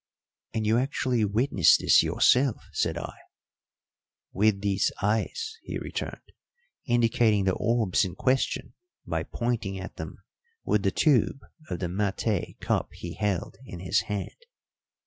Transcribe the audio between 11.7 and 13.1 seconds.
the maté cup